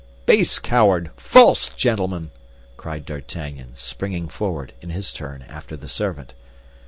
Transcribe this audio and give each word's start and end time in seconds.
"Base 0.25 0.57
coward! 0.57 1.11
false 1.15 1.69
gentleman!" 1.69 2.31
cried 2.75 3.05
D'Artagnan, 3.05 3.75
springing 3.75 4.27
forward, 4.29 4.73
in 4.81 4.89
his 4.89 5.13
turn, 5.13 5.43
after 5.43 5.77
the 5.77 5.87
servant. 5.87 6.33